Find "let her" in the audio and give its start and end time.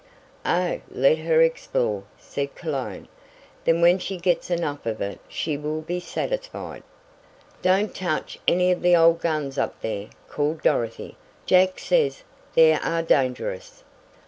0.89-1.43